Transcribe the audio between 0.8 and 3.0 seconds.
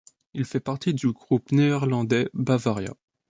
du groupe néerlandais Bavaria.